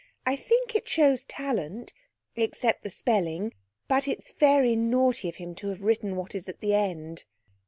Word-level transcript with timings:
I 0.25 0.35
think 0.35 0.73
it 0.73 0.89
shows 0.89 1.25
talent, 1.25 1.93
except 2.35 2.81
the 2.81 2.89
spelling. 2.89 3.53
But 3.87 4.07
it's 4.07 4.31
very 4.31 4.75
naughty 4.75 5.29
of 5.29 5.35
him 5.35 5.53
to 5.61 5.67
have 5.67 5.83
written 5.83 6.15
what 6.15 6.33
is 6.33 6.49
at 6.49 6.59
the 6.59 6.73
end.' 6.73 7.23